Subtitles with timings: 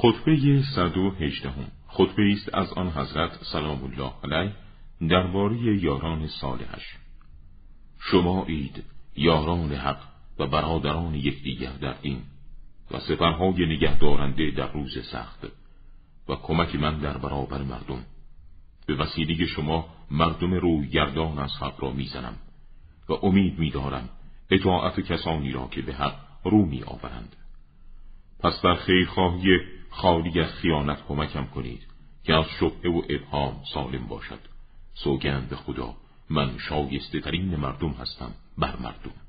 [0.00, 4.52] خطبه صد و هجدهم خطبه است از آن حضرت سلام الله علیه
[5.08, 6.96] درباره یاران صالحش.
[8.00, 8.84] شما اید
[9.16, 10.00] یاران حق
[10.38, 12.22] و برادران یکدیگر در دین
[12.90, 15.46] و سپرهای نگهدارنده در روز سخت
[16.28, 18.04] و کمک من در برابر مردم.
[18.86, 22.36] به وسیله شما مردم روی گردان از حق را می‌زنم
[23.08, 24.08] و امید میدارم
[24.50, 27.36] اطاعت کسانی را که به حق رو می آورند.
[28.40, 31.86] پس در خیرخواهی خالی از خیانت کمکم کنید
[32.24, 34.38] که از شبه و ابهام سالم باشد.
[34.94, 35.94] سوگند خدا
[36.30, 39.27] من شایسته ترین مردم هستم بر مردم.